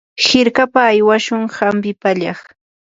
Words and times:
hirkapa 0.23 0.81
aywashun 0.91 1.43
hampi 1.57 1.91
pallaq. 2.01 2.39